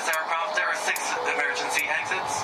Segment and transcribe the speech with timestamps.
[0.00, 0.14] Is there?
[0.54, 0.98] There are six
[1.30, 2.40] emergency exits.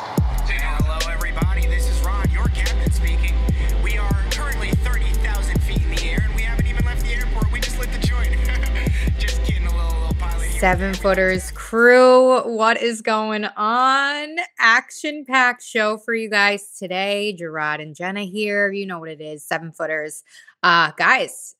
[0.46, 1.67] Hello, everybody.
[1.67, 3.34] This is Rod, your captain speaking.
[3.82, 7.50] We are currently 30,000 feet in the air, and we haven't even left the airport.
[7.50, 8.29] We just lit the joint.
[9.19, 10.61] just kidding, a little, little pilot here.
[10.61, 14.36] Seven footers crew, what is going on?
[14.59, 17.34] Action packed show for you guys today.
[17.41, 18.70] Jarod and Jenna here.
[18.70, 19.43] You know what it is.
[19.43, 20.25] Seven footers.
[20.62, 21.54] Uh, guys,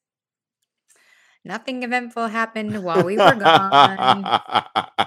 [1.43, 4.43] nothing eventful happened while we were gone.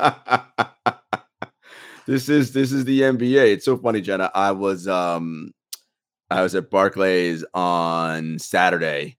[2.06, 3.52] this is this is the NBA.
[3.52, 4.30] It's so funny, Jenna.
[4.34, 5.52] I was um
[6.30, 9.18] I was at Barclays on Saturday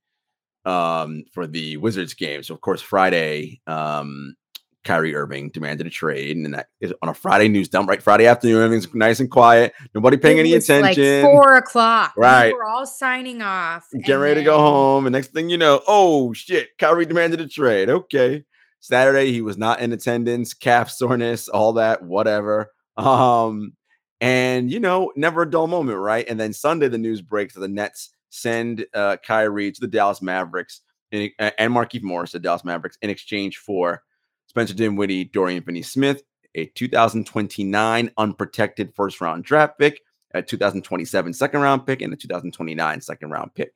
[0.66, 2.44] um for the Wizards game.
[2.44, 4.36] So of course Friday um
[4.84, 8.02] Kyrie Irving demanded a trade, and that is on a Friday news dump, right?
[8.02, 9.74] Friday afternoon, everything's nice and quiet.
[9.94, 11.22] Nobody paying any attention.
[11.22, 12.14] Like four o'clock.
[12.18, 12.48] Right.
[12.48, 13.88] We are all signing off.
[13.92, 15.06] Getting ready to go home.
[15.06, 17.90] And next thing you know, oh shit, Kyrie demanded a trade.
[17.90, 18.44] Okay.
[18.82, 22.72] Saturday, he was not in attendance, calf soreness, all that, whatever.
[22.98, 23.74] Um,
[24.20, 26.28] and you know, never a dull moment, right?
[26.28, 30.22] And then Sunday, the news breaks that the Nets send uh Kyrie to the Dallas
[30.22, 34.04] Mavericks in, uh, and Markieff Morris, the Dallas Mavericks, in exchange for
[34.48, 36.24] Spencer Dinwiddie, Dorian Finney Smith,
[36.56, 40.02] a 2029 unprotected first round draft pick,
[40.34, 43.74] a 2027 second round pick, and a 2029 second round pick.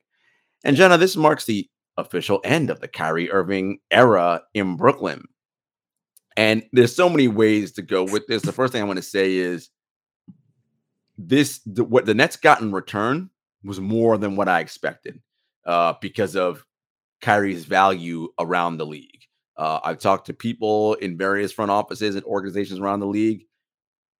[0.64, 5.24] And Jenna, this marks the official end of the Kyrie Irving era in Brooklyn.
[6.36, 8.42] And there's so many ways to go with this.
[8.42, 9.70] The first thing I want to say is
[11.16, 13.30] this the, what the Nets got in return
[13.64, 15.20] was more than what I expected
[15.64, 16.64] uh, because of
[17.22, 19.22] Kyrie's value around the league.
[19.56, 23.46] Uh, I've talked to people in various front offices and organizations around the league.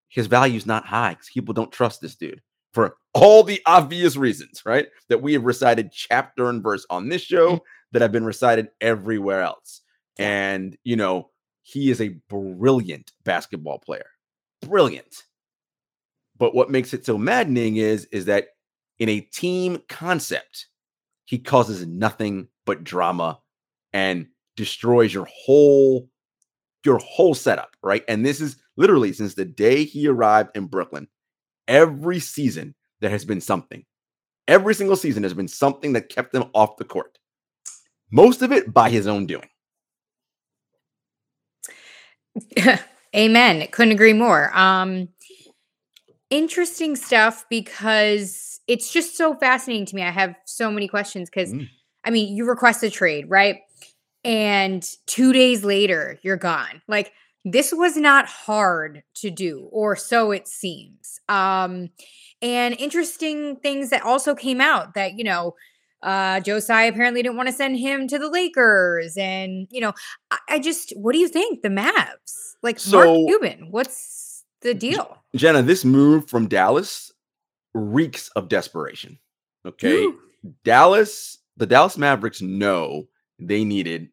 [0.09, 2.41] His value is not high because people don't trust this dude
[2.77, 4.89] for all the obvious reasons, right?
[5.09, 7.65] That we have recited chapter and verse on this show mm-hmm.
[7.93, 9.81] that have been recited everywhere else.
[10.19, 11.31] And, you know,
[11.63, 14.05] he is a brilliant basketball player.
[14.61, 15.23] Brilliant.
[16.37, 18.49] But what makes it so maddening is is that
[18.99, 20.67] in a team concept,
[21.25, 23.39] he causes nothing but drama
[23.95, 26.11] and destroys your whole
[26.85, 28.05] your whole setup, right?
[28.07, 31.09] And this is literally since the day he arrived in Brooklyn,
[31.69, 33.85] every season there has been something.
[34.49, 37.19] Every single season there's been something that kept him off the court.
[38.11, 39.49] Most of it by his own doing.
[43.17, 43.67] Amen.
[43.71, 44.57] Couldn't agree more.
[44.57, 45.09] Um
[46.31, 50.03] interesting stuff because it's just so fascinating to me.
[50.03, 51.69] I have so many questions because Mm.
[52.05, 53.63] I mean, you request a trade, right?
[54.23, 56.83] And 2 days later, you're gone.
[56.87, 57.13] Like
[57.47, 61.21] this was not hard to do or so it seems.
[61.29, 61.91] Um
[62.43, 65.55] and interesting things that also came out that, you know,
[66.03, 69.93] uh Joe Tsai apparently didn't want to send him to the Lakers and, you know,
[70.31, 72.55] I, I just what do you think the Mavs?
[72.63, 75.19] Like Mark Cuban, what's the deal?
[75.37, 77.13] Jenna, this move from Dallas
[77.75, 79.19] reeks of desperation.
[79.65, 80.09] Okay.
[80.65, 83.07] Dallas, the Dallas Mavericks know
[83.39, 84.09] they needed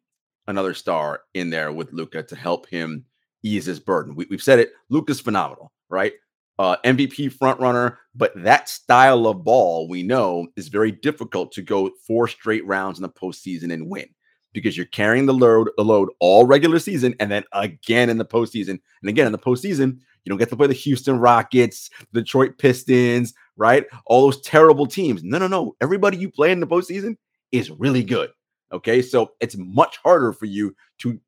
[0.46, 3.04] another star in there with Luka to help him
[3.44, 4.14] ease his burden.
[4.14, 4.72] We, have said it.
[4.88, 6.14] Luka's phenomenal, right?
[6.58, 11.62] Uh, MVP front runner, but that style of ball we know is very difficult to
[11.62, 14.06] go four straight rounds in the postseason and win
[14.52, 18.24] because you're carrying the load, the load all regular season, and then again in the
[18.24, 19.98] postseason, and again in the postseason.
[20.24, 23.84] You don't get to play the Houston Rockets, Detroit Pistons, right?
[24.06, 25.22] All those terrible teams.
[25.22, 25.76] No, no, no.
[25.82, 27.16] Everybody you play in the postseason
[27.52, 28.30] is really good.
[28.72, 29.02] Okay.
[29.02, 31.20] So it's much harder for you to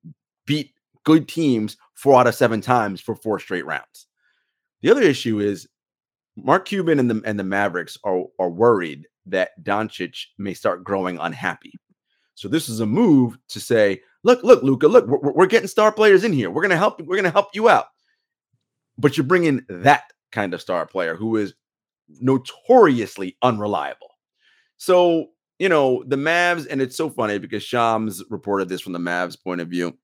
[0.46, 0.72] beat
[1.04, 4.06] good teams four out of seven times for four straight rounds.
[4.82, 5.66] The other issue is
[6.36, 11.18] Mark Cuban and the and the Mavericks are, are worried that Doncic may start growing
[11.18, 11.72] unhappy.
[12.34, 15.90] So this is a move to say, look, look, Luka, look, we're, we're getting star
[15.90, 16.50] players in here.
[16.50, 17.00] We're gonna help.
[17.00, 17.86] We're gonna help you out.
[18.98, 21.54] But you're bringing that kind of star player who is
[22.20, 24.08] notoriously unreliable.
[24.76, 25.28] So,
[25.58, 29.42] you know, the Mavs, and it's so funny because Shams reported this from the Mavs
[29.42, 29.96] point of view.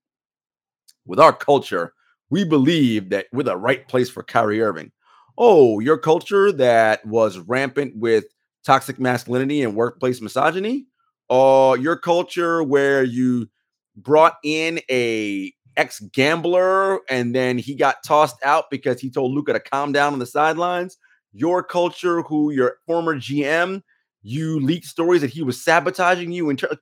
[1.06, 1.94] With our culture,
[2.30, 4.92] we believe that we're the right place for Kyrie Irving.
[5.38, 8.24] Oh, your culture that was rampant with
[8.64, 10.86] toxic masculinity and workplace misogyny?
[11.28, 13.48] Or your culture where you
[13.96, 19.54] brought in a ex gambler and then he got tossed out because he told Luka
[19.54, 20.98] to calm down on the sidelines?
[21.32, 23.82] Your culture, who your former GM,
[24.22, 26.50] you leaked stories that he was sabotaging you.
[26.50, 26.76] In ter-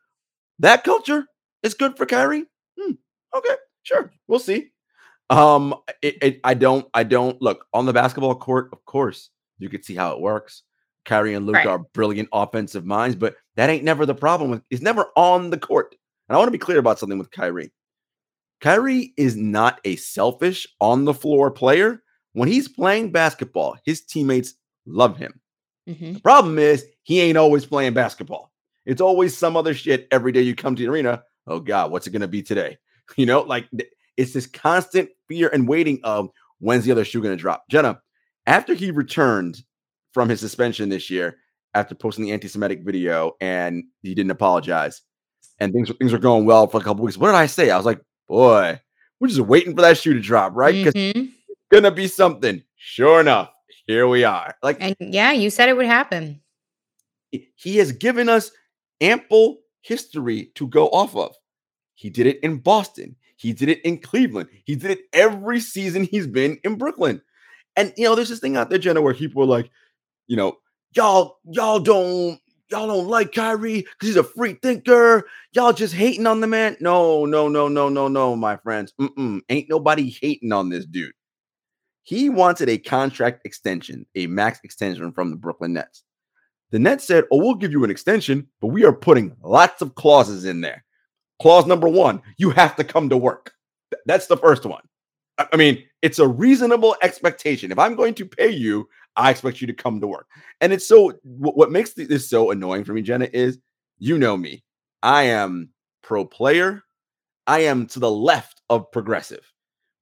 [0.60, 1.26] that culture
[1.62, 2.46] is good for Kyrie.
[2.80, 2.92] Hmm,
[3.36, 4.70] okay, sure, we'll see.
[5.30, 8.70] Um, it, it, I don't, I don't look on the basketball court.
[8.72, 10.62] Of course, you could see how it works.
[11.04, 11.66] Kyrie and Luke Right.
[11.66, 14.50] are brilliant offensive minds, but that ain't never the problem.
[14.50, 15.94] With, it's never on the court.
[16.28, 17.72] And I want to be clear about something with Kyrie.
[18.60, 22.02] Kyrie is not a selfish on the floor player.
[22.32, 24.54] When he's playing basketball, his teammates
[24.86, 25.40] love him.
[25.88, 26.14] Mhm.
[26.14, 28.52] The problem is he ain't always playing basketball.
[28.84, 31.24] It's always some other shit every day you come to the arena.
[31.46, 32.78] Oh God, what's it gonna be today?
[33.16, 33.68] You know, like
[34.16, 37.64] it's this constant fear and waiting of when's the other shoe gonna drop.
[37.70, 38.00] Jenna,
[38.46, 39.62] after he returned
[40.12, 41.36] from his suspension this year,
[41.74, 45.02] after posting the anti-Semitic video, and he didn't apologize,
[45.58, 47.16] and things things were going well for a couple weeks.
[47.18, 47.70] What did I say?
[47.70, 48.80] I was like, boy,
[49.20, 50.74] we're just waiting for that shoe to drop, right?
[50.74, 51.32] Because Mhm.
[51.70, 52.62] gonna be something.
[52.76, 53.50] Sure enough,
[53.86, 54.54] here we are.
[54.62, 56.40] Like And yeah, you said it would happen.
[57.32, 58.50] he has given us
[59.00, 61.34] ample history to go off of.
[62.00, 63.14] He did it in Boston.
[63.36, 64.48] He did it in Cleveland.
[64.64, 67.20] He did it every season he's been in Brooklyn.
[67.76, 69.70] And you know, there's this thing out there, Jenna, where people are like,
[70.26, 70.56] you know,
[70.96, 75.28] y'all, y'all don't, y'all don't like Kyrie because he's a free thinker.
[75.52, 76.74] Y'all just hating on the man.
[76.80, 78.94] No, no, no, no, no, no, my friends.
[78.98, 79.42] Mm-mm.
[79.50, 81.12] Ain't nobody hating on this dude.
[82.04, 86.02] He wanted a contract extension, a max extension from the Brooklyn Nets.
[86.70, 89.96] The Nets said, Oh, we'll give you an extension, but we are putting lots of
[89.96, 90.82] clauses in there.
[91.40, 93.52] Clause number one, you have to come to work.
[94.06, 94.82] That's the first one.
[95.38, 97.72] I mean, it's a reasonable expectation.
[97.72, 100.26] If I'm going to pay you, I expect you to come to work.
[100.60, 103.58] And it's so, what makes this so annoying for me, Jenna, is
[103.98, 104.62] you know me.
[105.02, 105.70] I am
[106.02, 106.82] pro player.
[107.46, 109.50] I am to the left of progressive.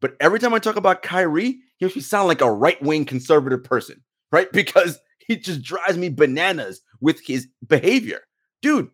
[0.00, 3.05] But every time I talk about Kyrie, he makes me sound like a right wing
[3.05, 4.02] conservative person,
[4.32, 4.50] right?
[4.52, 8.20] Because he just drives me bananas with his behavior.
[8.62, 8.91] Dude,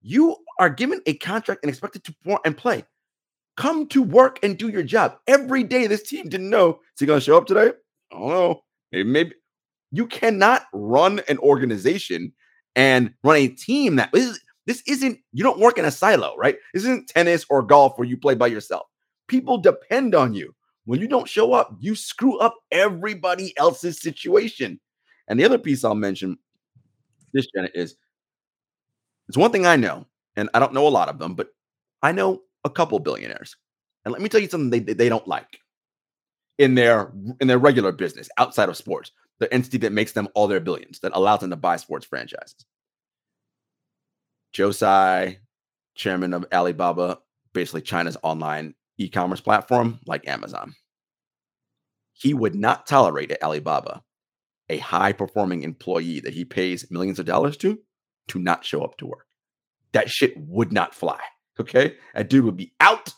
[0.00, 2.84] you are given a contract and expected to perform and play.
[3.56, 5.18] Come to work and do your job.
[5.26, 6.70] Every day, this team didn't know.
[6.94, 7.72] Is he going to show up today?
[8.12, 8.62] I don't know.
[8.92, 9.32] Maybe, maybe.
[9.90, 12.32] You cannot run an organization
[12.76, 16.36] and run a team that this, is- this isn't, you don't work in a silo,
[16.36, 16.56] right?
[16.72, 18.86] This isn't tennis or golf where you play by yourself.
[19.26, 20.54] People depend on you.
[20.84, 24.80] When you don't show up, you screw up everybody else's situation.
[25.28, 26.38] And the other piece I'll mention,
[27.32, 27.96] this Janet is
[29.28, 30.06] it's one thing I know,
[30.36, 31.48] and I don't know a lot of them, but
[32.02, 33.56] I know a couple billionaires.
[34.04, 35.58] And let me tell you something they, they, don't like
[36.58, 40.48] in their in their regular business outside of sports, the entity that makes them all
[40.48, 42.64] their billions, that allows them to buy sports franchises.
[44.52, 45.38] Joe Tsai,
[45.94, 47.18] chairman of Alibaba,
[47.52, 50.74] basically China's online e-commerce platform like Amazon.
[52.12, 54.02] He would not tolerate at Alibaba
[54.68, 57.78] a high performing employee that he pays millions of dollars to
[58.28, 59.26] to not show up to work.
[59.92, 61.20] That shit would not fly.
[61.60, 61.96] Okay.
[62.14, 63.12] That dude would be out.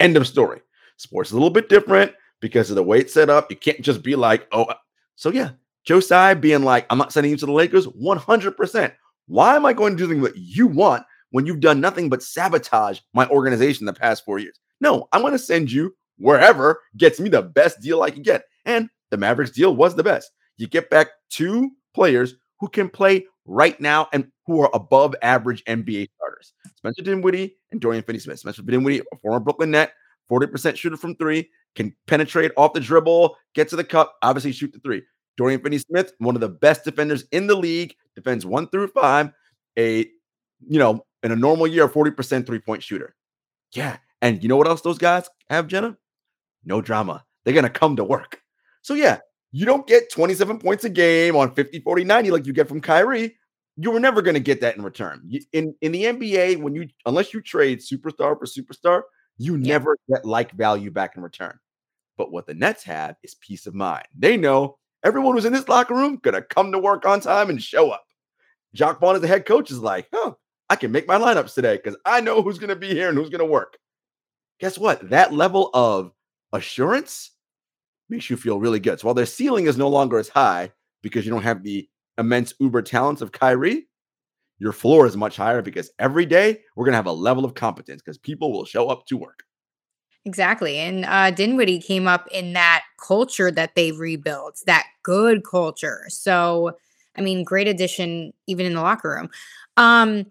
[0.00, 0.60] End of story.
[0.96, 3.50] Sports is a little bit different because of the way it's set up.
[3.50, 4.74] You can't just be like, oh, uh,
[5.16, 5.50] so yeah,
[5.86, 8.92] Tsai being like, I'm not sending you to the Lakers 100%.
[9.26, 12.22] Why am I going to do something that you want when you've done nothing but
[12.22, 14.58] sabotage my organization the past four years?
[14.80, 18.44] No, I'm going to send you wherever gets me the best deal I can get.
[18.64, 20.30] And the Mavericks deal was the best.
[20.56, 25.64] You get back two players who can play right now and who are above average
[25.64, 26.08] NBA mm.
[26.16, 26.52] starters.
[26.76, 28.38] Spencer Dinwiddie and Dorian Finney-Smith.
[28.38, 29.92] Spencer Dinwiddie, a former Brooklyn net,
[30.30, 34.72] 40% shooter from three, can penetrate off the dribble, get to the cup, obviously shoot
[34.72, 35.02] the three.
[35.36, 39.30] Dorian Finney-Smith, one of the best defenders in the league, defends one through five,
[39.78, 40.06] a,
[40.66, 43.14] you know, in a normal year, 40% three-point shooter.
[43.72, 43.98] Yeah.
[44.22, 45.96] And you know what else those guys have, Jenna?
[46.64, 47.24] No drama.
[47.44, 48.40] They're going to come to work.
[48.82, 49.18] So yeah,
[49.52, 52.80] you don't get 27 points a game on 50, 40, 90 like you get from
[52.80, 53.36] Kyrie.
[53.76, 55.22] You were never going to get that in return.
[55.26, 59.02] You- In in the NBA, when you unless you trade superstar for superstar,
[59.38, 59.68] you Yeah.
[59.74, 61.58] never get like value back in return.
[62.16, 64.06] But what the Nets have is peace of mind.
[64.16, 67.62] They know everyone who's in this locker room gonna come to work on time and
[67.62, 68.04] show up.
[68.74, 70.32] Jacque Vaughn as the head coach is like, huh,
[70.70, 73.30] I can make my lineups today because I know who's gonna be here and who's
[73.30, 73.76] gonna work.
[74.58, 75.10] Guess what?
[75.10, 76.12] That level of
[76.52, 77.32] assurance
[78.08, 79.00] makes you feel really good.
[79.00, 82.54] So while their ceiling is no longer as high because you don't have the immense
[82.60, 83.86] uber talents of Kyrie,
[84.58, 87.54] your floor is much higher because every day we're going to have a level of
[87.54, 89.44] competence because people will show up to work.
[90.24, 90.78] Exactly.
[90.78, 96.04] And uh, Dinwiddie came up in that culture that they rebuilt, that good culture.
[96.08, 96.76] So,
[97.16, 99.30] I mean, great addition even in the locker room.
[99.76, 100.26] Um,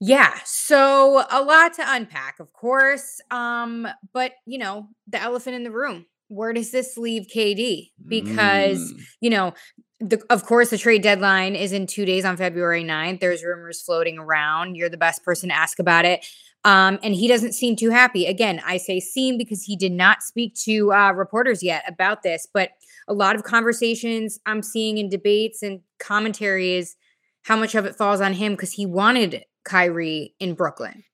[0.00, 3.20] yeah, so a lot to unpack, of course.
[3.32, 6.06] Um, but you know, the elephant in the room.
[6.28, 7.90] Where does this leave KD?
[8.06, 9.00] Because Mm.
[9.20, 9.54] you know,
[10.00, 13.20] the, of course, the trade deadline is in two days on February 9th.
[13.20, 14.76] There's rumors floating around.
[14.76, 16.24] You're the best person to ask about it.
[16.64, 18.26] Um, and he doesn't seem too happy.
[18.26, 22.46] Again, I say seem because he did not speak to uh, reporters yet about this,
[22.52, 22.70] but
[23.06, 26.96] a lot of conversations I'm seeing in debates and commentary is
[27.42, 31.04] how much of it falls on him because he wanted Kyrie in Brooklyn.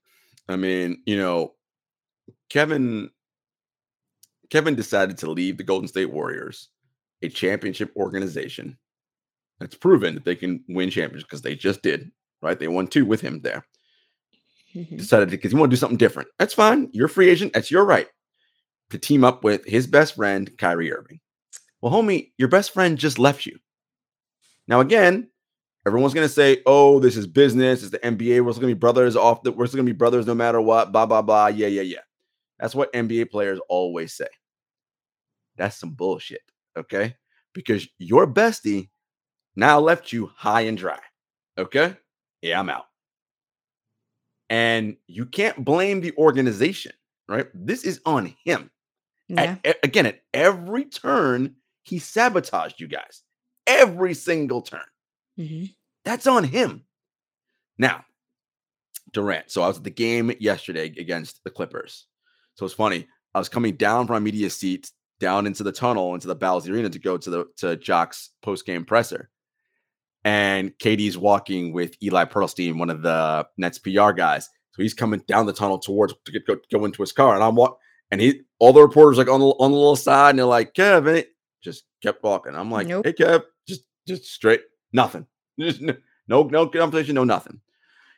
[0.48, 1.54] I mean, you know,
[2.50, 3.10] Kevin
[4.50, 6.68] Kevin decided to leave the Golden State Warriors,
[7.24, 8.78] a championship organization
[9.60, 12.10] that's proven that they can win championships because they just did,
[12.42, 12.58] right?
[12.58, 13.64] They won two with him there.
[14.74, 14.98] Mhm.
[14.98, 16.28] Decided because you want to do something different.
[16.38, 16.90] That's fine.
[16.92, 17.52] You're a free agent.
[17.52, 18.08] That's your right
[18.90, 21.20] to team up with his best friend, Kyrie Irving.
[21.80, 23.58] Well, homie, your best friend just left you.
[24.66, 25.30] Now, again,
[25.86, 27.82] everyone's gonna say, "Oh, this is business.
[27.82, 28.40] It's the NBA.
[28.40, 29.52] We're still gonna be brothers off the.
[29.52, 31.48] We're still gonna be brothers no matter what." Blah blah blah.
[31.48, 32.02] Yeah, yeah, yeah.
[32.58, 34.28] That's what NBA players always say.
[35.56, 36.42] That's some bullshit.
[36.76, 37.16] Okay,
[37.52, 38.88] because your bestie
[39.56, 40.98] now left you high and dry.
[41.58, 41.96] Okay,
[42.42, 42.86] yeah, I'm out.
[44.50, 46.92] And you can't blame the organization,
[47.28, 47.46] right?
[47.54, 48.70] This is on him.
[49.28, 49.56] Yeah.
[49.64, 53.22] At- again, at every turn, he sabotaged you guys.
[53.66, 54.84] Every single turn.
[55.38, 55.74] Mhm.
[56.04, 56.84] That's on him.
[57.78, 58.04] Now,
[59.12, 59.50] Durant.
[59.50, 62.06] So I was at the game yesterday against the Clippers.
[62.56, 63.08] So it's funny.
[63.34, 64.90] I was coming down from my media seat
[65.24, 68.66] down into the tunnel into the Bowles Arena to go to the to Jacque's post
[68.66, 69.30] game presser.
[70.22, 74.48] And KD's walking with Eli Perlstein, one of the Nets PR guys.
[74.72, 77.42] So he's coming down the tunnel towards to get, go, go into his car, and
[77.42, 77.78] I'm walk,
[78.10, 80.74] and he all the reporters like on the on the little side, and they're like,
[80.74, 81.24] Kev, Kevin,
[81.62, 82.54] just kept walking.
[82.54, 83.06] I'm like, Nope.
[83.06, 84.62] hey Kev, just just straight,
[84.92, 85.26] nothing,
[85.60, 85.94] just no
[86.28, 87.60] no no conversation, no nothing.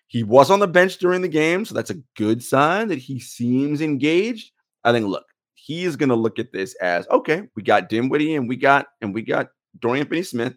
[0.08, 3.20] He was on the bench during the game, so that's a good sign that he
[3.20, 4.52] seems engaged.
[4.84, 7.42] I think, look, he is going to look at this as okay.
[7.56, 9.48] We got Dinwiddie and we got and we got
[9.80, 10.54] Dorian Finney-Smith.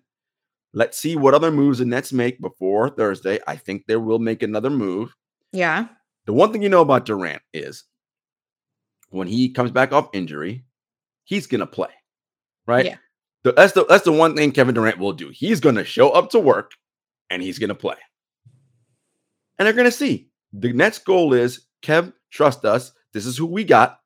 [0.73, 3.39] Let's see what other moves the Nets make before Thursday.
[3.47, 5.15] I think they will make another move.
[5.51, 5.87] Yeah.
[6.25, 7.85] The one thing you know about Durant is
[9.09, 10.63] when he comes back off injury,
[11.23, 11.89] he's gonna play,
[12.67, 12.85] right?
[12.85, 12.97] Yeah.
[13.43, 15.29] The- that's the that's the one thing Kevin Durant will do.
[15.29, 16.73] He's gonna show up to work
[17.31, 17.95] and he's gonna play,
[19.57, 20.29] and they're gonna see.
[20.53, 22.91] The Nets' goal is Kev, trust us.
[23.13, 23.99] This is who we got.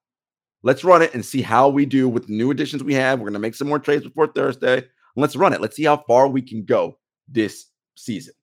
[0.64, 3.20] Let's run it and see how we do with the new additions we have.
[3.20, 4.88] We're gonna make some more trades before Thursday.
[5.16, 5.62] Let's run it.
[5.62, 8.34] Let's see how far we can go this season.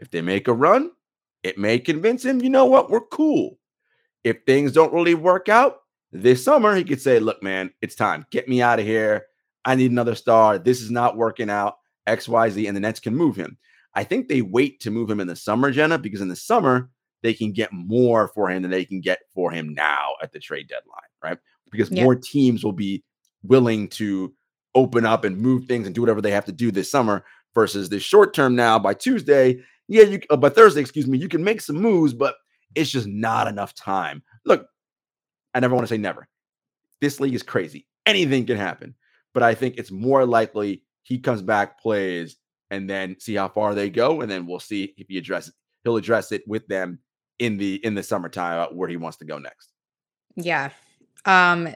[0.00, 0.90] If they make a run,
[1.42, 3.58] it may convince him, you know what, we're cool.
[4.24, 8.26] If things don't really work out this summer, he could say, look, man, it's time.
[8.30, 9.26] Get me out of here.
[9.64, 10.58] I need another star.
[10.58, 11.76] This is not working out.
[12.06, 13.56] XYZ, and the Nets can move him.
[13.94, 16.90] I think they wait to move him in the summer, Jenna, because in the summer,
[17.22, 20.38] they can get more for him than they can get for him now at the
[20.38, 21.38] trade deadline, right?
[21.70, 22.04] Because Yeah.
[22.04, 23.02] more teams will be
[23.42, 24.34] willing to
[24.74, 27.24] open up and move things and do whatever they have to do this summer
[27.54, 29.60] versus this short term now by Tuesday.
[29.88, 32.36] Yeah, you uh, by Thursday, excuse me, you can make some moves, but
[32.74, 34.22] it's just not enough time.
[34.44, 34.66] Look,
[35.54, 36.28] I never want to say never.
[37.00, 37.86] This league is crazy.
[38.06, 38.94] Anything can happen.
[39.34, 42.36] But I think it's more likely he comes back, plays,
[42.70, 45.96] and then see how far they go, and then we'll see if he addresses he'll
[45.96, 46.98] address it with them
[47.38, 49.72] in the in the summertime about where he wants to go next.
[50.36, 50.70] Yeah.
[51.24, 51.68] Um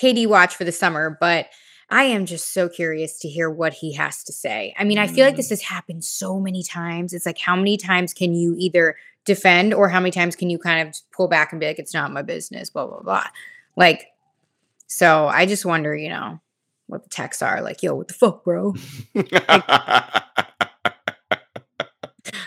[0.00, 1.46] KD watch for the summer, but
[1.90, 4.74] I am just so curious to hear what he has to say.
[4.78, 7.12] I mean, I feel like this has happened so many times.
[7.12, 10.58] It's like how many times can you either defend or how many times can you
[10.58, 13.26] kind of pull back and be like, it's not my business, blah, blah, blah.
[13.76, 14.06] Like,
[14.86, 16.40] so I just wonder, you know,
[16.86, 18.74] what the texts are like, yo, what the fuck, bro?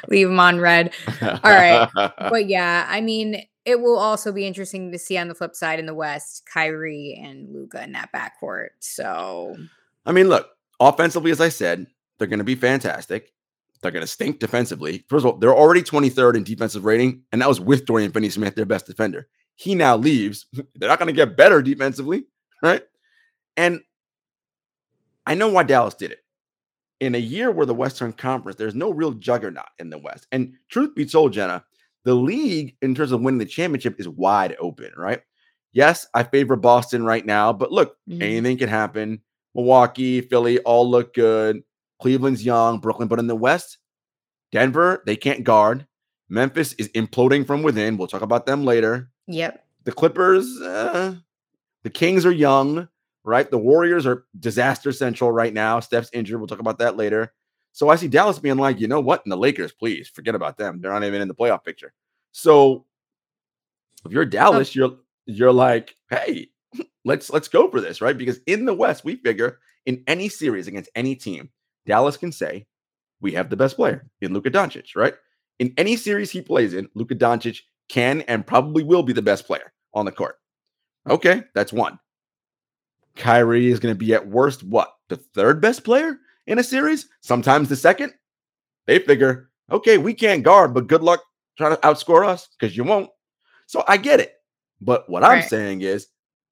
[0.09, 0.93] Leave them on red.
[1.21, 1.89] All right.
[1.93, 5.77] but yeah, I mean, it will also be interesting to see on the flip side
[5.77, 8.69] in the West, Kyrie and Luka in that backcourt.
[8.79, 9.57] So
[10.05, 10.47] I mean, look,
[10.79, 11.85] offensively, as I said,
[12.17, 13.33] they're going to be fantastic.
[13.81, 15.03] They're going to stink defensively.
[15.09, 18.29] First of all, they're already 23rd in defensive rating, and that was with Dorian Finney
[18.29, 19.27] Smith, their best defender.
[19.55, 20.45] He now leaves.
[20.75, 22.25] They're not going to get better defensively,
[22.63, 22.83] right?
[23.57, 23.81] And
[25.25, 26.19] I know why Dallas did it.
[26.99, 30.25] In a year where the Western Conference, there's no real juggernaut in the West.
[30.31, 31.63] And truth be told, Jenna,
[32.05, 35.21] the league, in terms of winning the championship, is wide open, right?
[35.73, 38.21] Yes, I favor Boston right now, but look, mhm.
[38.21, 39.21] anything can happen.
[39.53, 41.63] Milwaukee, Philly all look good.
[41.99, 43.79] Cleveland's young, Brooklyn, but in the West,
[44.51, 45.85] Denver, they can't guard.
[46.29, 47.97] Memphis is imploding from within.
[47.97, 49.09] We'll talk about them later.
[49.27, 49.63] yep.
[49.83, 51.15] The Clippers, uh,
[51.83, 52.89] the Kings are young,
[53.23, 53.49] right?
[53.49, 55.79] The Warriors are disaster central right now.
[55.79, 56.39] Steph's injured.
[56.39, 57.33] We'll talk about that later.
[57.77, 59.23] So I see Dallas being like, you know what?
[59.23, 60.81] And the Lakers, please forget about them.
[60.81, 61.93] They're not even in the playoff picture.
[62.31, 62.87] So
[64.03, 66.47] if you're Dallas, you're you're like, hey,
[67.05, 68.17] let's let's go for this, right?
[68.17, 71.51] Because in the West, we figure in any series against any team,
[71.85, 72.65] Dallas can say
[73.21, 75.13] we have the best player in Luka Doncic, right?
[75.59, 79.45] In any series he plays in, Luka Doncic can and probably will be the best
[79.45, 80.39] player on the court.
[81.07, 81.99] Okay, that's one.
[83.15, 84.95] Kyrie is going to be at worst what?
[85.09, 86.17] The third best player
[86.47, 87.07] in a series?
[87.21, 88.13] Sometimes the second.
[88.87, 91.21] They figure, okay, we can't guard, but good luck
[91.57, 93.09] trying to outscore us because you won't.
[93.65, 94.33] So I get it.
[94.79, 96.07] But what I'm saying is,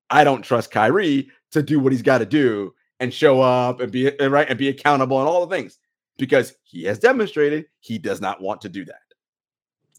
[0.10, 3.92] I don't trust Kyrie to do what he's got to do and show up and
[3.92, 5.80] be and right and be accountable and all the things
[6.18, 9.02] because he has demonstrated he does not want to do that.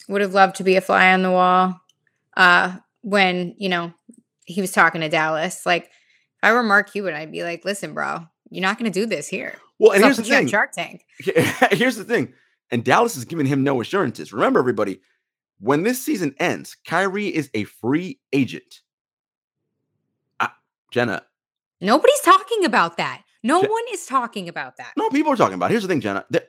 [0.09, 1.81] Would have loved to be a fly on the wall.
[2.37, 3.93] Uh, when you know
[4.45, 5.91] he was talking to Dallas, like if
[6.43, 9.29] I were Mark Cuban, I'd be like, "Listen, bro, you're not going to do this
[9.29, 10.49] here." Well, and here's the put you on thing.
[10.49, 11.05] Shark Tank.
[11.73, 12.33] Here's the thing.
[12.71, 14.33] And Dallas is giving him no assurances.
[14.33, 15.01] Remember, everybody,
[15.61, 18.81] when this season ends, Kyrie is a free agent.
[20.41, 20.55] Ah,
[20.91, 21.23] Jenna,
[21.81, 23.23] Nobody's talking about that.
[23.43, 24.93] No Ja- one is talking about that.
[24.97, 25.67] no, people are talking about.
[25.67, 25.73] it.
[25.73, 26.25] Here's the thing, Jenna.
[26.31, 26.43] There,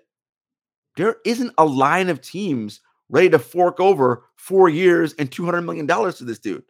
[0.96, 2.80] there isn't a line of teams
[3.10, 6.64] ready to fork over four years and two hundred million dollars to this dude,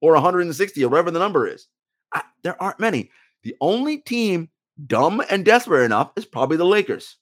[0.00, 1.68] or 160, or whatever the number is.
[2.12, 3.10] I- there aren't many.
[3.44, 4.50] The only team
[4.86, 7.16] dumb and desperate enough is probably the Lakers,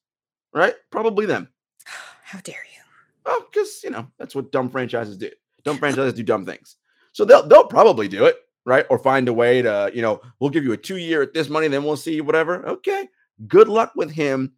[0.53, 0.75] right?
[0.91, 1.49] Probably them.
[1.85, 2.83] How dare you?
[3.27, 5.31] Oh, because you know that's what dumb franchises do.
[5.65, 6.77] Dumb franchises do dumb things.
[7.13, 8.87] So they'll they'll probably do it, right?
[8.91, 11.49] Or find a way to, you know, we'll give you a two year at this
[11.49, 12.67] money, then we'll see whatever.
[12.67, 13.09] Okay.
[13.47, 14.55] Good luck with him.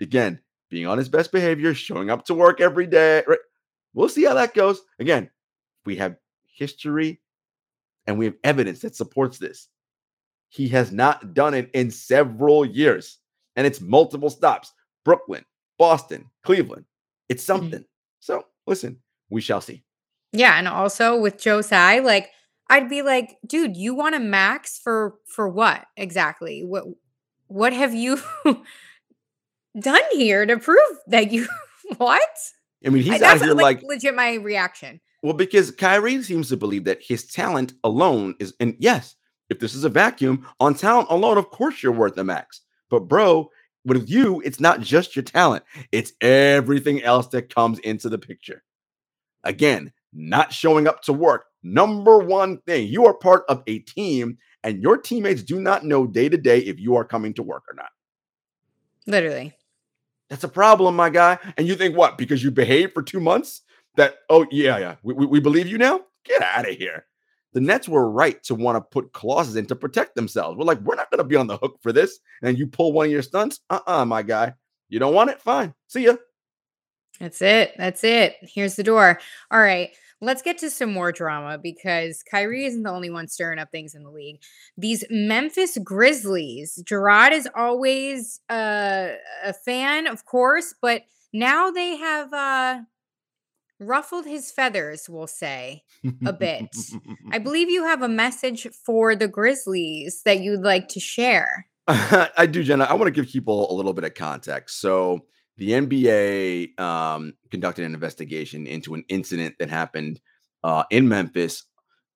[0.00, 3.22] Again, being on his best behavior, showing up to work every day.
[3.26, 3.38] Right?
[3.94, 4.80] We'll see how that goes.
[4.98, 5.30] Again,
[5.86, 7.20] we have history
[8.06, 9.68] and we have evidence that supports this.
[10.48, 13.18] He has not done it in several years,
[13.56, 14.72] and it's multiple stops
[15.04, 15.44] Brooklyn,
[15.78, 16.84] Boston, Cleveland.
[17.28, 17.60] It's mm-hmm.
[17.60, 17.84] something.
[18.20, 18.98] So listen,
[19.30, 19.84] we shall see.
[20.32, 22.30] Yeah, and also with Joe Tsai, like
[22.70, 26.62] I'd be like, dude, you want a max for for what exactly?
[26.64, 26.84] What
[27.46, 28.20] what have you
[29.80, 31.48] done here to prove that you
[31.96, 32.22] what?
[32.84, 35.00] I mean, he's out that's here like, like, legit my reaction.
[35.22, 39.16] well, because Kyrie seems to believe that his talent alone is, and yes,
[39.50, 42.62] if this is a vacuum on talent alone, of course you're worth the max.
[42.90, 43.50] But bro,
[43.84, 48.62] with you, it's not just your talent; it's everything else that comes into the picture.
[49.44, 51.46] Again, not showing up to work.
[51.62, 56.06] Number one thing, you are part of a team, and your teammates do not know
[56.06, 57.90] day to day if you are coming to work or not.
[59.06, 59.54] Literally.
[60.28, 61.38] That's a problem, my guy.
[61.56, 62.18] And you think what?
[62.18, 63.62] Because you behaved for two months?
[63.96, 66.00] That oh yeah, yeah, we, we, we believe you now?
[66.24, 67.06] Get out of here.
[67.54, 70.56] The Nets were right to want to put clauses in to protect themselves.
[70.56, 72.18] We're like, we're not going to be on the hook for this.
[72.42, 73.60] And you pull one of your stunts?
[73.70, 74.54] Uh-uh, my guy.
[74.88, 75.40] You don't want it?
[75.40, 75.74] Fine.
[75.86, 76.16] See ya.
[77.20, 77.74] That's it.
[77.76, 78.36] That's it.
[78.42, 79.18] Here's the door.
[79.50, 79.90] All right.
[80.20, 83.94] Let's get to some more drama because Kyrie isn't the only one stirring up things
[83.94, 84.40] in the league.
[84.76, 89.10] These Memphis Grizzlies, Jarod is always uh,
[89.44, 92.80] a fan, of course, but now they have uh,
[93.80, 95.84] ruffled his feathers, we'll say.
[96.26, 96.68] A bit.
[97.32, 101.66] I believe you have a message for the Grizzlies that you'd like to share.
[101.88, 102.84] I do, Jenna.
[102.84, 104.80] I want to give people a little bit of context.
[104.80, 105.24] So,
[105.56, 110.20] the NBA um, conducted an investigation into an incident that happened
[110.62, 111.64] uh, in Memphis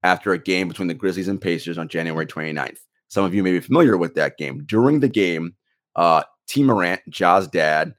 [0.04, 2.78] after a game between the Grizzlies and Pacers on January 29th.
[3.08, 4.62] Some of you may be familiar with that game.
[4.64, 5.54] During the game,
[5.96, 7.94] uh, Tee Morant, Ja's dad,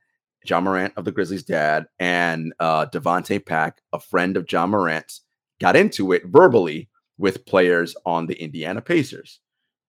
[0.45, 5.21] Ja Morant of the Grizzlies' dad, and uh, Devontae Pack, a friend of John Morant's,
[5.59, 9.39] got into it verbally with players on the Indiana Pacers.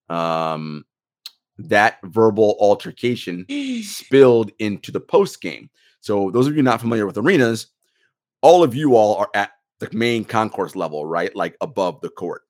[0.09, 0.85] Um,
[1.57, 3.45] that verbal altercation
[3.83, 5.69] spilled into the post game.
[6.01, 7.67] So, those of you not familiar with arenas,
[8.41, 11.35] all of you all are at the main concourse level, right?
[11.35, 12.43] Like above the court.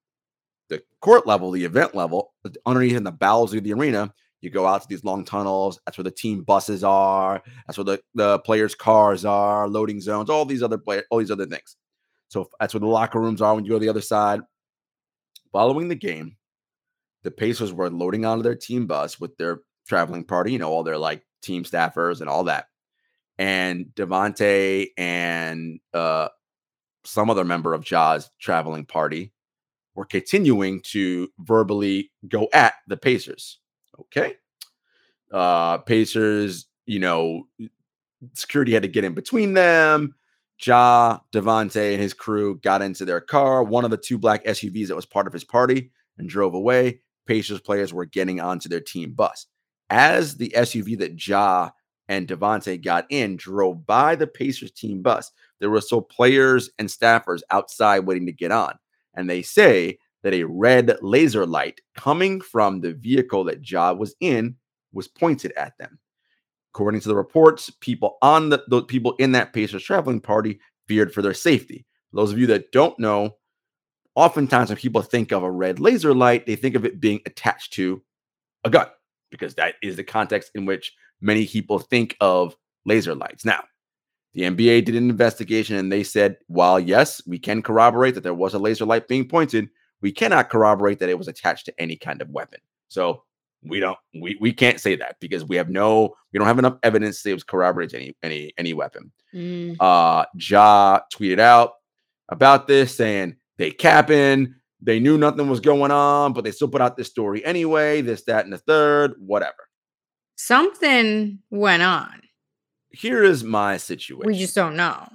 [0.69, 2.33] The court level, the event level,
[2.65, 5.79] underneath in the bowels of the arena, you go out to these long tunnels.
[5.85, 7.41] That's where the team buses are.
[7.65, 11.31] That's where the, the players' cars are, loading zones, all these other play, all these
[11.31, 11.75] other things.
[12.27, 14.41] So that's where the locker rooms are when you go to the other side.
[15.51, 16.37] Following the game,
[17.23, 20.83] the Pacers were loading onto their team bus with their traveling party, you know, all
[20.83, 22.65] their like team staffers and all that.
[23.37, 26.29] And Devontae and uh,
[27.03, 29.31] some other member of Ja's traveling party
[29.95, 33.59] were continuing to verbally go at the Pacers.
[33.99, 34.35] Okay.
[35.31, 37.47] Uh, Pacers, you know,
[38.33, 40.15] security had to get in between them.
[40.63, 44.87] Ja, Devontae, and his crew got into their car, one of the two black SUVs
[44.87, 47.01] that was part of his party, and drove away.
[47.25, 49.47] Pacers players were getting onto their team bus.
[49.89, 51.71] As the SUV that Ja
[52.07, 56.87] and Devontae got in drove by the Pacers team bus, there were still players and
[56.87, 58.77] staffers outside waiting to get on.
[59.15, 64.15] And they say that a red laser light coming from the vehicle that Ja was
[64.19, 64.55] in
[64.91, 65.99] was pointed at them.
[66.73, 71.13] According to the reports, people on the, the people in that Pacers traveling party feared
[71.13, 71.85] for their safety.
[72.09, 73.35] For those of you that don't know,
[74.15, 77.73] oftentimes when people think of a red laser light, they think of it being attached
[77.73, 78.01] to
[78.63, 78.87] a gun
[79.29, 83.45] because that is the context in which many people think of laser lights.
[83.45, 83.63] Now,
[84.33, 88.33] The NBA did an investigation and they said, while yes, we can corroborate that there
[88.33, 89.69] was a laser light being pointed,
[90.05, 92.59] we cannot corroborate that it was attached to any kind of weapon.
[92.89, 93.23] So
[93.63, 96.77] we don't we, we can't say that because we have no we don't have enough
[96.83, 99.11] evidence that it was corroborated any any any weapon.
[99.33, 99.77] Mm.
[99.79, 101.71] Uh Ja tweeted out
[102.29, 106.81] about this saying they capping, they knew nothing was going on, but they still put
[106.81, 109.69] out this story anyway, this, that, and the third, whatever.
[110.35, 112.21] Something went on.
[112.91, 114.27] Here is my situation.
[114.27, 115.07] We just don't know.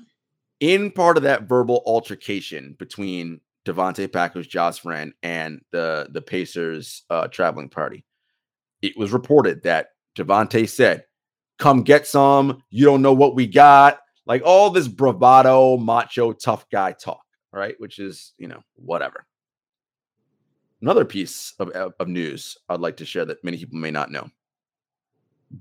[0.58, 7.04] in part of that verbal altercation between Devontae Packers, Ja's friend, and the the Pacers
[7.10, 8.04] uh, traveling party,
[8.82, 11.04] it was reported that Devontae said,
[11.58, 12.62] "Come get some.
[12.70, 17.74] You don't know what we got." Like all this bravado, macho, tough guy talk, right?
[17.78, 19.26] Which is you know whatever.
[20.82, 24.30] Another piece of, of news I'd like to share that many people may not know.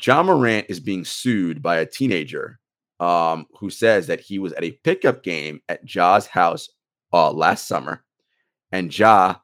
[0.02, 2.60] Ja Morant is being sued by a teenager
[3.00, 6.70] um, who says that he was at a pickup game at Ja's house
[7.14, 8.04] uh, last summer,
[8.72, 9.36] and Ja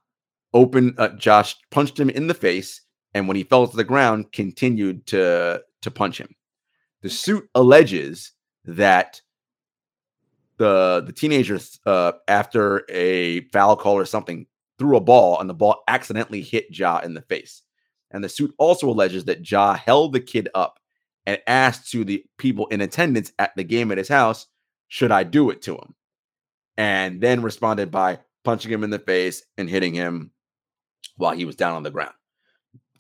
[0.54, 0.96] opened.
[0.98, 2.82] Uh, Josh punched him in the face,
[3.14, 6.30] and when he fell to the ground, continued to to punch him.
[7.02, 8.32] The suit alleges
[8.66, 9.22] that
[10.58, 14.48] the the teenager, uh, after a foul call or something,
[14.80, 17.62] threw a ball, and the ball accidentally hit Ja in the face.
[18.12, 20.80] And the suit also alleges that Ja held the kid up
[21.26, 24.48] and asked to the people in attendance at the game at his house,
[24.88, 25.96] should I do it to him?
[26.78, 30.32] And then responded by punching him in the face and hitting him
[31.18, 32.14] while he was down on the ground.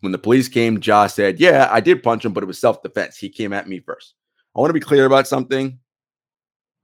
[0.01, 2.81] When the police came, Ja said, Yeah, I did punch him, but it was self
[2.83, 3.17] defense.
[3.17, 4.13] He came at me first.
[4.55, 5.79] I want to be clear about something.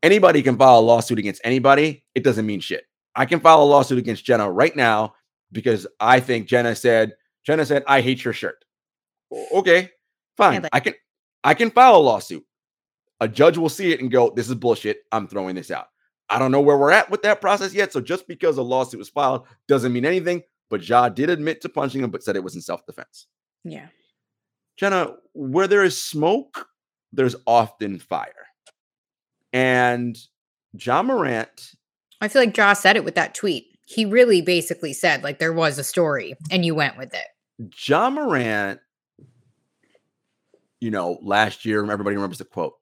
[0.03, 2.03] Anybody can file a lawsuit against anybody.
[2.15, 2.83] It doesn't mean shit.
[3.15, 5.13] I can file a lawsuit against Jenna right now
[5.51, 7.13] because I think Jenna said,
[7.45, 8.63] Jenna said, I hate your shirt.
[9.53, 9.91] Okay,
[10.37, 10.61] fine.
[10.63, 10.93] but- I can
[11.43, 12.45] I can file a lawsuit.
[13.19, 15.01] A judge will see it and go, This is bullshit.
[15.11, 15.87] I'm throwing this out.
[16.31, 17.91] I don't know where we're at with that process yet.
[17.93, 20.41] So just because a lawsuit was filed doesn't mean anything.
[20.69, 23.27] But Ja did admit to punching him, but said it was in self-defense.
[23.65, 23.87] Yeah.
[24.77, 26.67] Jenna, where there is smoke,
[27.11, 28.47] there's often fire.
[29.51, 30.17] And
[30.73, 31.73] Ja Morant,
[32.21, 33.77] I feel like Josh said it with that tweet.
[33.85, 37.27] He really basically said, like, there was a story and you went with it.
[37.85, 38.79] Ja Morant,
[40.79, 42.75] you know, last year, everybody remembers the quote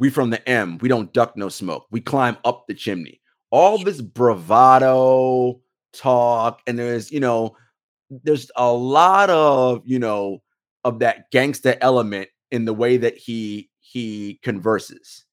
[0.00, 1.86] We from the M, we don't duck no smoke.
[1.90, 3.20] We climb up the chimney.
[3.50, 5.60] All this bravado
[5.92, 7.56] talk, and there's, you know,
[8.10, 10.42] there's a lot of, you know,
[10.84, 15.24] of that gangster element in the way that he he converses.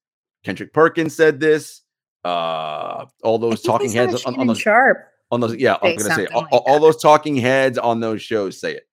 [0.44, 1.82] Kendrick Perkins said this.
[2.26, 4.98] Uh, all those talking heads on, on those sharp.
[5.32, 8.22] on those yeah i'm gonna say all, like all- all those talking heads on those
[8.22, 8.84] shows say it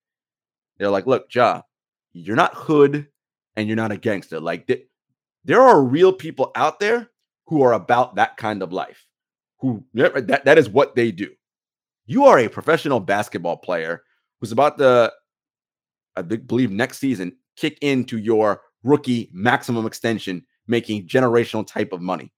[0.78, 1.60] they're like look ja
[2.12, 3.08] you're not hood
[3.56, 4.86] and you're not a gangster like th-
[5.44, 7.08] there are real people out there
[7.46, 9.06] who are about that kind of life
[9.60, 11.30] who that, that is what they do
[12.06, 14.02] you are a professional basketball player
[14.40, 15.12] who's about to
[16.16, 22.30] i believe next season kick into your rookie maximum extension making generational type of money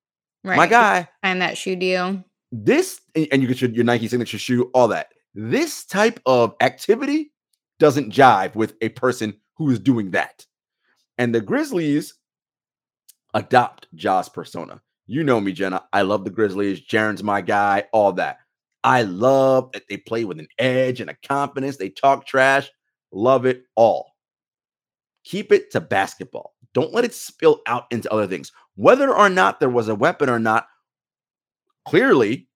[0.44, 0.56] Right.
[0.56, 2.22] my guy And that shoe deal.
[2.52, 5.08] this and you get your, your Nike signature shoe, all that.
[5.34, 7.32] This type of activity
[7.80, 10.46] doesn't jive with a person who is doing that.
[11.18, 12.14] And the Grizzlies
[13.36, 14.80] adopt Ja's persona.
[15.06, 15.84] You know me, Jenna.
[15.92, 16.80] I love the Grizzlies.
[16.80, 18.38] Jaren's my guy, all that.
[18.82, 21.76] I love that they play with an edge and a confidence.
[21.76, 22.70] They talk trash.
[23.12, 24.12] Love it all.
[25.24, 26.54] Keep it to basketball.
[26.72, 28.52] Don't let it spill out into other things.
[28.74, 30.66] Whether or not there was a weapon or not,
[31.86, 32.48] clearly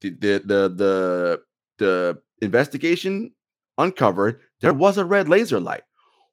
[0.00, 1.42] the the the the,
[1.78, 3.32] the investigation
[3.76, 5.82] uncovered there was a red laser light.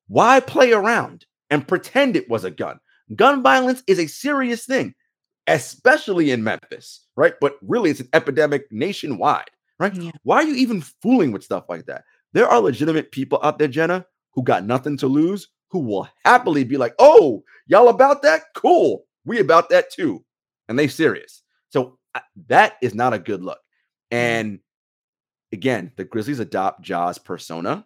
[0.08, 2.80] Why play around and pretend it was a gun?
[3.14, 4.96] Gun violence is a serious thing,
[5.48, 7.34] especially in Memphis, right?
[7.40, 9.94] But really, it's an epidemic nationwide, right?
[9.94, 10.12] Yeah.
[10.24, 12.04] Why are you even fooling with stuff like that?
[12.34, 16.64] There are legitimate people out there, Jenna, who got nothing to lose, who will happily
[16.64, 18.42] be like, "Oh, y'all about that?
[18.56, 20.26] Cool, we about that too,"
[20.68, 21.44] and they serious.
[21.70, 23.60] So uh, that is not a good look.
[24.10, 24.60] And
[25.52, 27.86] again, the Grizzlies adopt Ja's persona,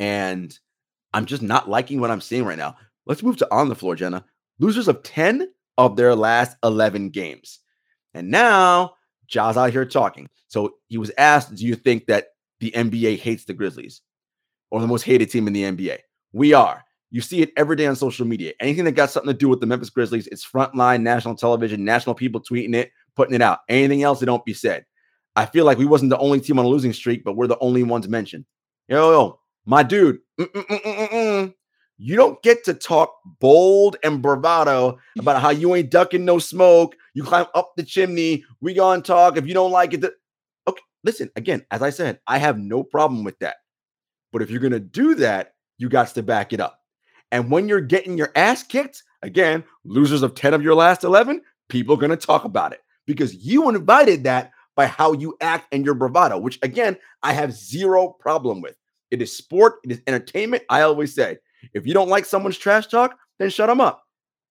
[0.00, 0.58] and
[1.12, 2.76] I'm just not liking what I'm seeing right now.
[3.06, 4.24] Let's move to on the floor, Jenna.
[4.58, 7.60] Losers of 10 of their last 11 games.
[8.14, 8.94] And now
[9.26, 10.28] Ja's out here talking.
[10.48, 12.28] So he was asked, Do you think that
[12.60, 14.00] the NBA hates the Grizzlies
[14.70, 15.98] or the most hated team in the NBA?
[16.32, 16.84] We are.
[17.10, 18.52] You see it every day on social media.
[18.60, 22.14] Anything that got something to do with the Memphis Grizzlies, it's frontline national television, national
[22.14, 23.60] people tweeting it, putting it out.
[23.68, 24.84] Anything else, it don't be said.
[25.36, 27.58] I feel like we wasn't the only team on a losing streak, but we're the
[27.58, 28.44] only ones mentioned.
[28.88, 31.54] Yo, yo, my dude, mm, mm, mm, mm
[31.96, 36.96] You don't get to talk bold and bravado about how you ain't ducking no smoke.
[37.14, 38.44] You climb up the chimney.
[38.60, 39.36] We gonna talk.
[39.36, 40.12] If you don't like it, th-
[40.66, 40.82] okay.
[41.04, 43.56] Listen, again, as I said, I have no problem with that.
[44.32, 46.80] But if you're gonna do that, you got to back it up.
[47.30, 51.42] And when you're getting your ass kicked, again, losers of 10 of your last 11,
[51.68, 55.84] people are gonna talk about it because you invited that by how you act and
[55.84, 58.74] your bravado, which again, I have zero problem with.
[59.12, 60.64] It is sport, it is entertainment.
[60.68, 61.38] I always say
[61.72, 64.04] if you don't like someone's trash talk, then shut them up.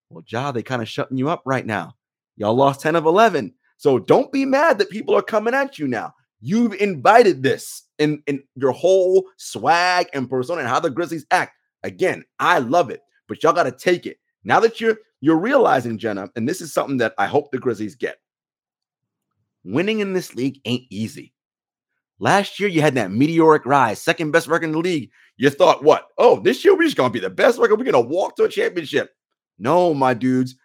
[0.09, 1.95] Well, Ja, they kind of shutting you up right now.
[2.37, 3.53] Y'all lost 10 of 11.
[3.77, 6.13] So don't be mad that people are coming at you now.
[6.41, 11.53] You've invited this in, in your whole swag and persona and how the Grizzlies act.
[11.83, 14.17] Again, I love it, but y'all got to take it.
[14.43, 17.95] Now that you're you're realizing, Jenna, and this is something that I hope the Grizzlies
[17.95, 18.17] get.
[19.63, 21.33] Winning in this league ain't easy.
[22.23, 25.11] Last year, you had that meteoric rise, second best record in the league.
[25.35, 26.07] You thought, what?
[26.17, 27.75] Oh, this year we're just going to be the best record.
[27.75, 29.09] We're going to walk to a championship.
[29.59, 30.55] No, my dudes.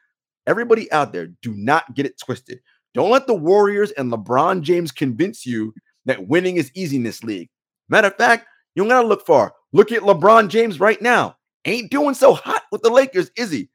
[0.46, 2.60] Everybody out there, do not get it twisted.
[2.94, 7.24] Don't let the Warriors and LeBron James convince you that winning is easy in this
[7.24, 7.48] league.
[7.88, 9.52] Matter of fact, you don't got to look far.
[9.72, 11.38] Look at LeBron James right now.
[11.64, 13.68] Ain't doing so hot with the Lakers, is he?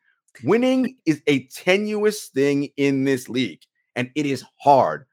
[0.45, 3.59] Winning is a tenuous thing in this league,
[3.97, 5.03] and it is hard.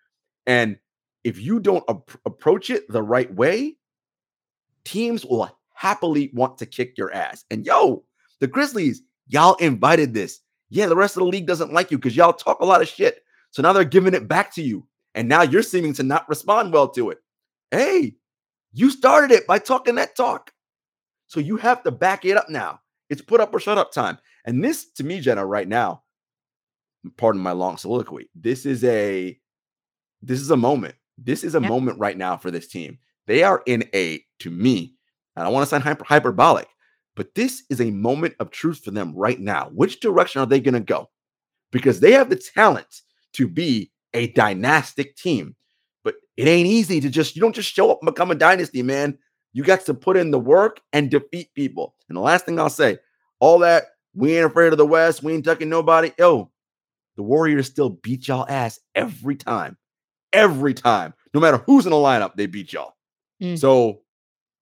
[0.47, 0.79] And
[1.25, 3.77] if you don't ap- approach it the right way,
[4.85, 7.45] teams will happily want to kick your ass.
[7.51, 8.05] And yo,
[8.41, 10.41] the Grizzlies, y'all invited this.
[10.71, 12.89] Yeah, the rest of the league doesn't like you because y'all talk a lot of
[12.89, 13.23] shit.
[13.51, 14.87] So now they're giving it back to you.
[15.15, 17.19] And now you're seeming to not respond well to it.
[17.71, 18.15] Hey,
[18.73, 20.53] you started it by talking that talk.
[21.27, 22.81] So you have to back it up now.
[23.09, 24.19] It's put up or shut up time.
[24.45, 26.03] And this, to me, Jenna, right now,
[27.17, 29.39] pardon my long soliloquy, this is a
[30.23, 31.69] this is a moment this is a yep.
[31.69, 32.99] moment right now for this team.
[33.27, 34.95] They are in a, to me,
[35.37, 36.69] I don't want to sound hyper, hyperbolic,
[37.15, 39.71] but this is a moment of truth for them right now.
[39.75, 41.11] Which direction are they going to go?
[41.71, 43.03] Because they have the talent
[43.35, 45.55] to be a dynastic team,
[46.03, 48.83] but it ain't easy to just, you don't just show up and become a dynasty,
[48.83, 49.19] man.
[49.53, 51.95] You got to put in the work and defeat people.
[52.09, 52.99] And the last thing I'll say,
[53.39, 56.13] all that, we ain't afraid of the West, we ain't tucking nobody.
[56.19, 56.51] Yo,
[57.17, 59.77] the Warriors still beat y'all ass every time
[60.33, 61.15] every time.
[61.33, 62.95] No matter who's in the lineup, they beat y'all.
[63.43, 63.59] Mm.
[63.59, 64.01] So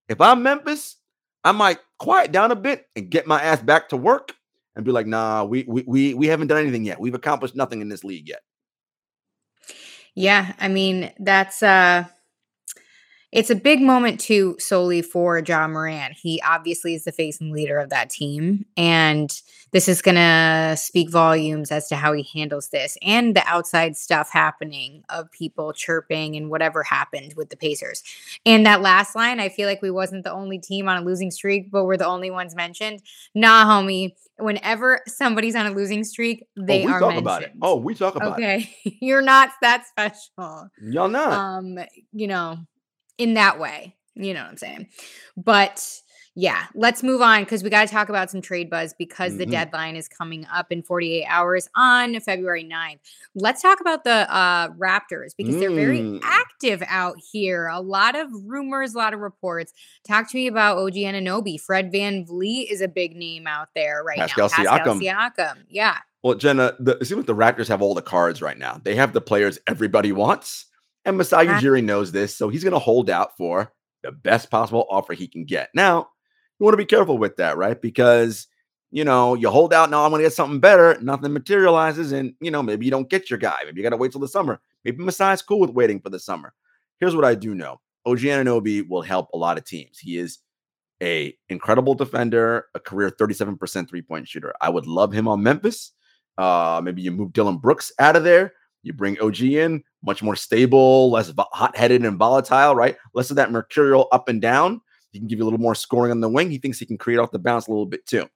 [0.08, 0.96] if I'm Memphis,
[1.44, 4.34] I might quiet down a bit and get my ass back to work
[4.76, 7.00] and be like, nah, we we we, we haven't done anything yet.
[7.00, 8.40] We've accomplished nothing in this league yet.
[10.14, 12.04] Yeah, I mean, that's uh
[13.30, 16.14] it's a big moment too solely for Ja Morant.
[16.14, 18.64] He obviously is the face and leader of that team.
[18.76, 19.30] And
[19.72, 23.98] this is going to speak volumes as to how he handles this and the outside
[23.98, 28.02] stuff happening of people chirping and whatever happened with the Pacers.
[28.46, 31.30] And that last line, I feel like we wasn't the only team on a losing
[31.30, 33.02] streak, but we're the only ones mentioned.
[33.34, 34.14] Nah, homie.
[34.38, 37.26] Whenever somebody's on a losing streak, oh, they oh, are talk mentioned.
[37.26, 37.52] about it.
[37.60, 38.70] Oh, we talk about okay.
[38.84, 38.88] it.
[38.88, 38.98] Okay.
[39.02, 40.70] You're not that special.
[40.80, 41.32] Y'all not.
[41.32, 41.76] Um,
[42.12, 42.58] you know,
[43.18, 43.96] in that way.
[44.14, 44.88] You know what I'm saying?
[45.36, 45.84] But
[46.40, 49.38] yeah, let's move on because we got to talk about some trade buzz because mm-hmm.
[49.40, 53.00] the deadline is coming up in 48 hours on February 9th.
[53.34, 55.58] Let's talk about the uh, Raptors because mm.
[55.58, 56.20] they're very mm.
[56.22, 57.66] active out here.
[57.66, 59.72] A lot of rumors, a lot of reports.
[60.06, 61.60] Talk to me about OG Anunoby.
[61.60, 64.78] Fred VanVleet is a big name out there right Pascal now.
[64.78, 65.02] Pascal Siakam.
[65.02, 65.56] Siakam.
[65.68, 65.98] Yeah.
[66.22, 68.80] Well, Jenna, the, it seems like the Raptors have all the cards right now.
[68.84, 70.66] They have the players everybody wants.
[71.08, 74.86] And Masai Ujiri knows this, so he's going to hold out for the best possible
[74.90, 75.70] offer he can get.
[75.74, 76.08] Now,
[76.58, 77.80] you want to be careful with that, right?
[77.80, 78.46] Because
[78.90, 80.98] you know, you hold out now, I'm going to get something better.
[81.00, 83.56] Nothing materializes, and you know, maybe you don't get your guy.
[83.64, 84.60] Maybe you got to wait till the summer.
[84.84, 86.54] Maybe Masai's cool with waiting for the summer.
[87.00, 89.98] Here's what I do know: OG Anunoby will help a lot of teams.
[89.98, 90.38] He is
[91.02, 94.54] a incredible defender, a career 37% three point shooter.
[94.60, 95.92] I would love him on Memphis.
[96.38, 98.52] Uh, maybe you move Dillon Brooks out of there.
[98.82, 102.96] You bring OG in, much more stable, less hot headed and volatile, right?
[103.14, 104.80] Less of that mercurial up and down.
[105.10, 106.50] He can give you a little more scoring on the wing.
[106.50, 108.28] He thinks he can create off the bounce a little bit too.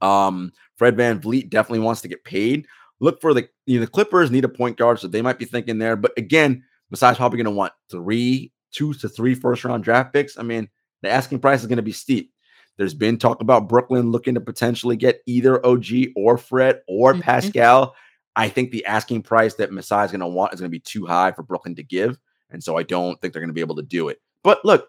[0.00, 2.66] Um, Fred VanVleet definitely wants to get paid.
[3.00, 5.44] Look for the you know, the Clippers need a point guard, so they might be
[5.44, 5.96] thinking there.
[5.96, 10.38] But again, besides probably going to want three, two to three first round draft picks.
[10.38, 10.68] I mean,
[11.02, 12.32] the asking price is going to be steep.
[12.76, 15.86] There's been talk about Brooklyn looking to potentially get either OG
[16.16, 17.22] or Fred or mm-hmm.
[17.22, 17.94] Pascal.
[18.38, 20.80] I think the asking price that Masai is going to want is going to be
[20.80, 22.18] too high for Brooklyn to give.
[22.50, 24.20] And so I don't think they're going to be able to do it.
[24.42, 24.88] But look,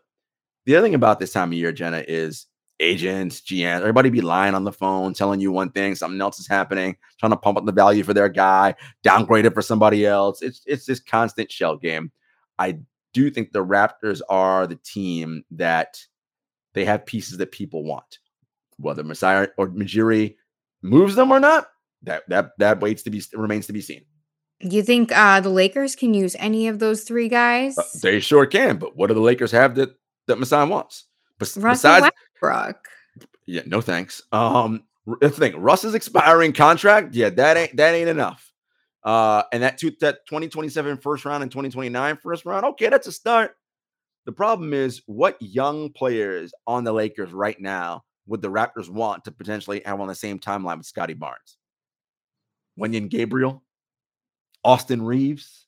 [0.66, 2.46] the other thing about this time of year, Jenna, is
[2.80, 6.48] agents, GMs, everybody be lying on the phone, telling you one thing, something else is
[6.48, 10.42] happening, trying to pump up the value for their guy, downgrade it for somebody else.
[10.44, 12.12] It's it's this constant shell game.
[12.60, 12.80] I
[13.14, 16.00] do think the Raptors are the team that
[16.74, 18.20] they have pieces that people want.
[18.78, 20.36] whether Masai or Majiri
[20.82, 21.68] moves them or not,
[22.04, 24.06] that that that waits to be remains to be seen.
[24.62, 27.78] You think uh, the Lakers can use any of those three guys?
[27.78, 29.96] Uh, they sure can, but what do the Lakers have that
[30.28, 31.06] that Masai wants?
[31.38, 32.10] Bes- besides,
[32.42, 32.86] Westbrook.
[33.46, 34.22] yeah, no thanks.
[34.32, 34.84] Um,
[35.22, 38.46] the thing, Russ's expiring contract, yeah, that ain't that ain't enough.
[39.04, 43.12] Uh, and that two, that 2027 first round and 2029 first round, okay, that's a
[43.12, 43.56] start.
[44.26, 49.24] The problem is what young players on the Lakers right now would the Raptors want
[49.24, 51.58] to potentially have on the same timeline with Scottie Barnes?
[52.80, 53.64] Wenyen Gabriel,
[54.64, 55.66] Austin Reaves.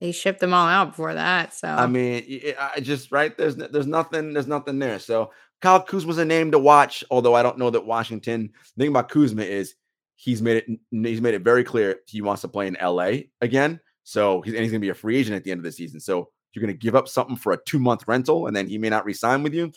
[0.00, 1.54] They shipped them all out before that.
[1.54, 4.98] So I mean, I just right there's there's nothing there's nothing there.
[4.98, 8.50] So Kyle Kuzma's a name to watch, although I don't know that Washington.
[8.76, 9.74] The thing about Kuzma is
[10.16, 13.80] he's made it he's made it very clear he wants to play in LA again.
[14.04, 15.98] So he's and he's gonna be a free agent at the end of the season.
[16.00, 18.90] So you're gonna give up something for a two month rental, and then he may
[18.90, 19.72] not resign with you.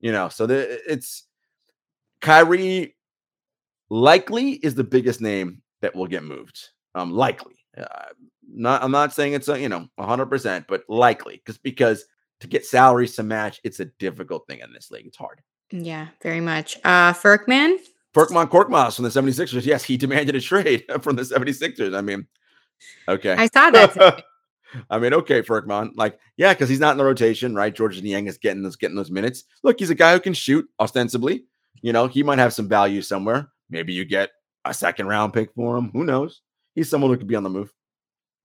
[0.00, 1.24] You know, so the, it's
[2.22, 2.96] Kyrie
[3.90, 6.70] likely is the biggest name that will get moved.
[6.94, 7.54] Um, likely.
[7.76, 7.84] Uh,
[8.52, 12.04] not I'm not saying it's a you know 100, percent but likely because because
[12.40, 15.06] to get salaries to match, it's a difficult thing in this league.
[15.06, 15.40] It's hard.
[15.70, 16.76] yeah, very much.
[16.84, 17.76] Uh Furkan.
[18.14, 19.64] Furkan Korkmaz from the 76ers.
[19.64, 21.96] Yes, he demanded a trade from the 76ers.
[21.96, 22.26] I mean,
[23.08, 23.34] okay.
[23.34, 24.24] I saw that.
[24.90, 25.92] I mean, okay, Furkan.
[25.94, 27.74] Like, yeah, because he's not in the rotation, right?
[27.74, 29.44] George Niang is getting those getting those minutes.
[29.62, 31.44] Look, he's a guy who can shoot ostensibly.
[31.82, 33.48] You know, he might have some value somewhere.
[33.68, 34.30] Maybe you get
[34.64, 35.90] a second round pick for him.
[35.92, 36.42] Who knows?
[36.74, 37.72] He's someone who could be on the move.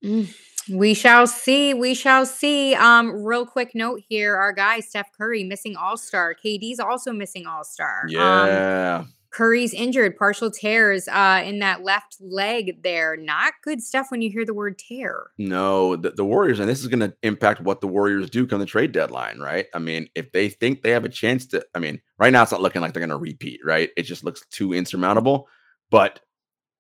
[0.04, 0.34] Mm,
[0.69, 1.73] We shall see.
[1.73, 2.75] We shall see.
[2.75, 6.36] Um, real quick note here: our guy Steph Curry missing All Star.
[6.36, 8.01] KD's also missing All Star.
[8.04, 9.04] Um, Yeah.
[9.32, 13.17] Curry's injured, partial tears uh, in that left leg there.
[13.17, 15.25] Not good stuff when you hear the word tear.
[15.38, 18.62] No, the, the Warriors, and this is going to impact what the Warriors do come
[18.62, 19.65] the trade deadline, right?
[19.73, 22.54] I mean, if they think they have a chance to, I mean, right now it's
[22.54, 23.89] not looking like they're going to repeat, right?
[23.97, 25.49] It just looks too insurmountable.
[25.91, 26.19] But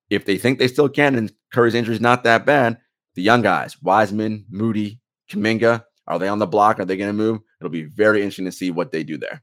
[0.09, 2.77] if they think they still can, and Curry's injury is not that bad,
[3.15, 4.99] the young guys, Wiseman, Moody,
[5.31, 6.79] Kuminga, are they on the block?
[6.79, 7.39] Are they going to move?
[7.59, 9.41] It'll be very interesting to see what they do there.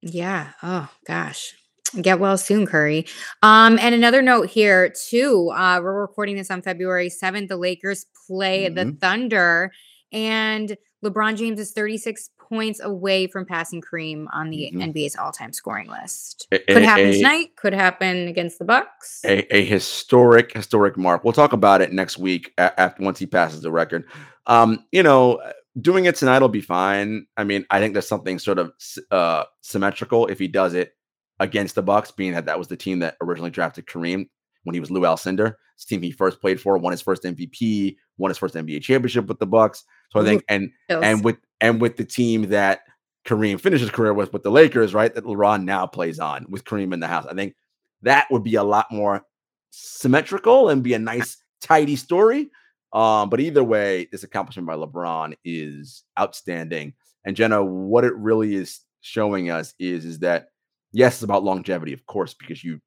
[0.00, 0.52] Yeah.
[0.62, 1.54] Oh gosh.
[2.00, 3.06] Get well soon, Curry.
[3.42, 5.50] Um, and another note here too.
[5.54, 7.48] Uh, we're recording this on February 7th.
[7.48, 9.00] The Lakers play the Mhm.
[9.00, 9.72] Thunder,
[10.12, 14.82] and LeBron James is 36 points away from passing Kareem on the Mhm.
[14.92, 16.48] NBA's all-time scoring list.
[16.50, 19.20] A- Could happen a- tonight, could happen against the Bucks.
[19.24, 21.24] a, a historic, historic mark.
[21.24, 24.04] We'll talk about it next week after once he passes the record.
[24.46, 25.40] Um, you know,
[25.80, 27.26] doing it tonight will be fine.
[27.36, 28.72] I mean, I think there's something sort of
[29.10, 30.94] uh symmetrical if he does it
[31.38, 34.28] against the Bucks, being that that was the team that originally drafted Kareem
[34.64, 35.54] when he was Lou Alcindor.
[35.76, 38.82] It's the team he first played for, won his first MVP, won his first NBA
[38.82, 39.84] championship with the Bucks.
[40.10, 42.80] So I think, and Feels- and with and with the team that
[43.26, 45.14] Kareem finished his career with, with the Lakers, right?
[45.14, 47.26] That LeBron now plays on with Kareem in the house.
[47.26, 47.54] I think
[48.02, 49.22] that would be a lot more
[49.70, 52.50] symmetrical and be a nice, tidy story.
[52.92, 56.94] Um, but either way, this accomplishment by LeBron is outstanding.
[57.24, 60.48] And Jenna, what it really is showing us is is that
[60.92, 62.80] yes, it's about longevity, of course, because you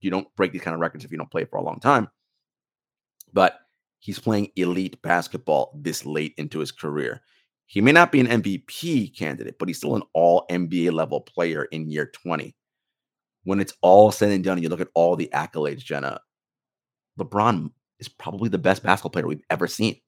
[0.00, 2.08] you don't break these kind of records if you don't play for a long time.
[3.32, 3.58] But
[4.04, 7.22] he's playing elite basketball this late into his career.
[7.64, 11.64] He may not be an MVP candidate, but he's still an all NBA level player
[11.64, 12.54] in year 20.
[13.44, 16.20] When it's all said and done, and you look at all the accolades, Jenna,
[17.18, 19.98] LeBron is probably the best basketball player we've ever seen,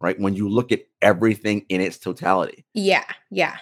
[0.00, 0.18] right?
[0.18, 2.66] When you look at everything in its totality.
[2.74, 3.58] yeah, yeah.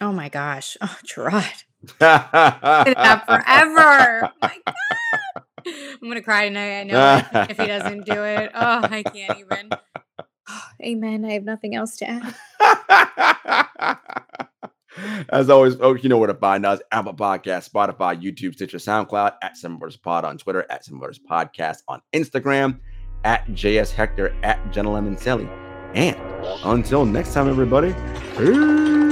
[0.00, 0.78] Oh my gosh.
[0.82, 1.44] Oh, Gerard.
[1.98, 4.30] that forever.
[4.42, 5.44] Oh my God.
[5.66, 6.80] I'm gonna cry tonight.
[6.80, 8.50] I know if he doesn't do it.
[8.54, 9.70] Oh, I can't even.
[10.52, 11.24] Oh, amen.
[11.24, 13.98] I have nothing else to add.
[15.30, 19.34] As always, folks, you know where to find us Apple Podcast, Spotify, YouTube, Stitcher, SoundCloud,
[19.42, 22.80] at Seven Pod on Twitter, at Seven Podcast on Instagram,
[23.24, 25.48] at JS Hector, at Jenna Lemoncelli.
[25.94, 26.16] And
[26.64, 27.94] until next time, everybody,
[28.36, 29.09] peace.